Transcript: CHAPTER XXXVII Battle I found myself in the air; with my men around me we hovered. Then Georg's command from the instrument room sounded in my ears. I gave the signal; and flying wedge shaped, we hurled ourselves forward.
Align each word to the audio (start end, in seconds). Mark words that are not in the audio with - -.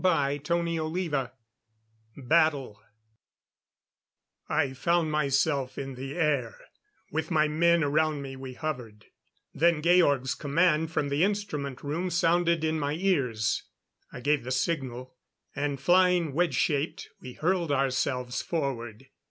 CHAPTER 0.03 0.65
XXXVII 0.65 1.27
Battle 2.17 2.81
I 4.49 4.73
found 4.73 5.11
myself 5.11 5.77
in 5.77 5.93
the 5.93 6.15
air; 6.15 6.57
with 7.11 7.29
my 7.29 7.47
men 7.47 7.83
around 7.83 8.23
me 8.23 8.35
we 8.35 8.55
hovered. 8.55 9.05
Then 9.53 9.79
Georg's 9.83 10.33
command 10.33 10.89
from 10.89 11.09
the 11.09 11.23
instrument 11.23 11.83
room 11.83 12.09
sounded 12.09 12.63
in 12.63 12.79
my 12.79 12.93
ears. 12.93 13.61
I 14.11 14.21
gave 14.21 14.43
the 14.43 14.49
signal; 14.49 15.13
and 15.55 15.79
flying 15.79 16.33
wedge 16.33 16.55
shaped, 16.55 17.09
we 17.19 17.33
hurled 17.33 17.71
ourselves 17.71 18.41
forward. 18.41 19.05